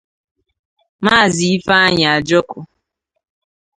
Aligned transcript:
Maazị 1.03 1.47
Ifeanyi 1.57 2.03
Ajoku 2.15 2.59